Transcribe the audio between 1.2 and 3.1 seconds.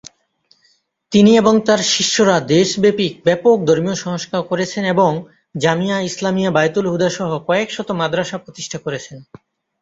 এবং তার শিষ্যরা দেশব্যাপী